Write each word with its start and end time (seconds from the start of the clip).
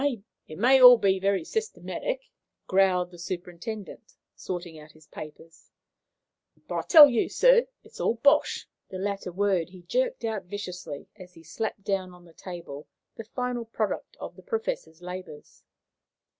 "It 0.47 0.57
may 0.57 0.79
be 0.79 0.81
all 0.81 0.97
very 0.97 1.43
systematic," 1.45 2.21
growled 2.65 3.11
the 3.11 3.19
superintendent, 3.19 4.15
sorting 4.35 4.79
out 4.79 4.93
his 4.93 5.05
papers, 5.05 5.69
"but 6.67 6.75
I 6.75 6.81
tell 6.81 7.07
you, 7.07 7.29
sir, 7.29 7.67
it's 7.83 7.99
all 7.99 8.15
BOSH!" 8.15 8.65
The 8.89 8.97
latter 8.97 9.31
word 9.31 9.69
he 9.69 9.83
jerked 9.83 10.25
out 10.25 10.45
viciously, 10.45 11.07
as 11.17 11.35
he 11.35 11.43
slapped 11.43 11.83
down 11.83 12.15
on 12.15 12.25
the 12.25 12.33
table 12.33 12.87
the 13.15 13.25
final 13.25 13.65
product 13.65 14.17
of 14.19 14.35
the 14.35 14.41
Professor's 14.41 15.03
labours. 15.03 15.61